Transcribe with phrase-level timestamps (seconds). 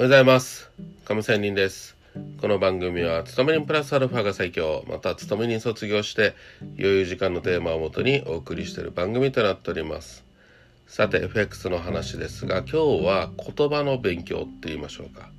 [0.00, 0.70] おはようございます。
[1.06, 1.96] 亀仙人です。
[2.40, 10.24] この番組は、勤め人プラスアルファが最強、また勤め人卒業して、余裕時間のテーマをもとにお送りしている番組となっております。
[10.86, 15.32] さて、FX の話ですが、今日は言葉の勉強って言いましょうか。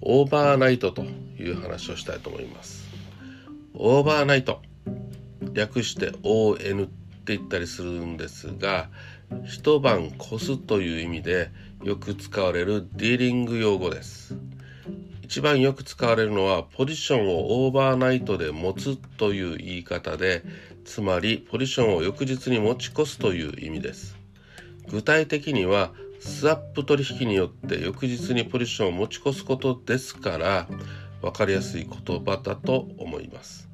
[0.00, 2.88] オーバーナイトという話をしたいと思います。
[3.74, 4.62] オーバーナイト。
[5.52, 6.88] 略して ON
[7.28, 8.88] って言ったりするんですが、
[9.44, 11.50] 一晩越すという意味で
[11.84, 14.34] よく使われるディーリング用語です。
[15.22, 20.42] 一番よく使われるのはポジションをオーバーナイトで持つという言い方で、
[20.86, 24.16] つまりポジションを翌日に持ち越すという意味です。
[24.88, 30.66] 具体的にはスワップ取引によって翌日にポジションを持ち越すことですから
[31.20, 33.68] 分かりやすい言葉だと思います。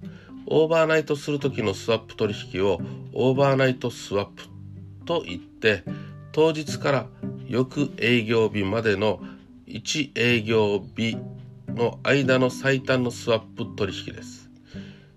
[0.47, 2.81] オーバーナイトする時のスワップ取引を
[3.13, 4.45] オーバーナイトスワップ
[5.07, 5.85] と言って
[6.33, 7.07] 当日から
[7.47, 9.21] 翌営業日までの
[9.67, 11.17] 1営業日
[11.69, 14.51] の間の最短のスワップ取引です。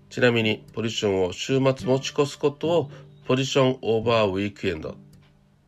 [0.08, 2.90] ちなみにポジションを週末持ち越すことを
[3.26, 4.96] ポジション over weekend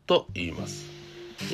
[0.07, 0.87] と言います。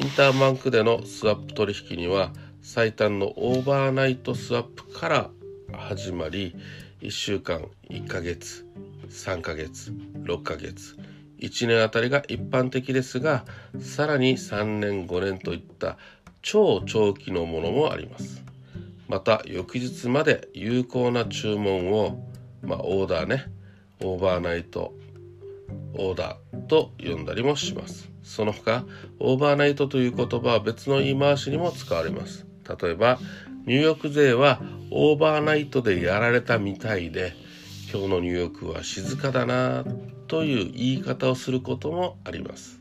[0.01, 2.33] インターバンクでのスワップ取引には
[2.63, 5.31] 最短のオーバーナイトスワップから
[5.73, 6.55] 始まり
[7.01, 8.67] 1週間1ヶ月
[9.09, 9.93] 3ヶ月
[10.25, 10.97] 6ヶ月
[11.39, 13.45] 1年あたりが一般的ですが
[13.81, 15.99] さらに3年5年といった
[16.43, 18.43] 超長期のものもあります。
[19.09, 22.25] また翌日まで有効な注文を、
[22.63, 23.47] まあ、オーダーね
[24.03, 24.95] オーバーナイト
[25.95, 28.11] オーダーと呼んだりもします。
[28.23, 28.85] その他
[29.19, 32.47] オーバーナイトという言葉は別の言い回しにも使われます。
[32.81, 33.19] 例えば
[33.67, 37.35] ニューヨーク勢はオーバーナイトでやられたみたいで
[37.93, 39.85] 今日のニューヨークは静かだな
[40.29, 42.81] という言い方をすることもあります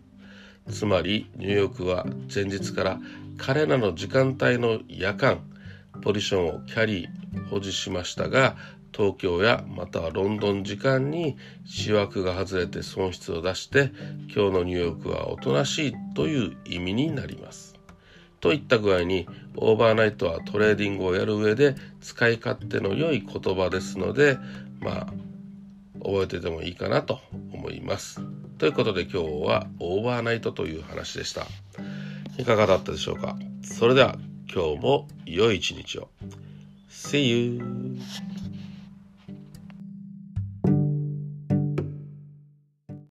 [0.69, 2.99] つまりニューヨークは前日から
[3.37, 5.39] 彼らの時間帯の夜間
[6.01, 8.55] ポジションをキャリー保持しましたが
[8.95, 13.91] 東京やまたはロンドン時間に仕枠が外れて損失を出して
[14.33, 17.75] 今日のニューヨークはおとなしいという意味になります。
[18.39, 24.37] といった具合にオーバーナイトはトレーディングをやる上で使い勝手の良い言葉ですので
[24.79, 25.13] まあ
[26.03, 27.19] 覚えててもいいかなと
[27.51, 28.21] 思います。
[28.57, 31.47] ということで今日はオーバーナイトという話でした。
[32.37, 33.35] いかがだったでしょうか？
[33.63, 34.17] それでは
[34.53, 36.09] 今日も良い一日を。
[36.89, 37.61] See you!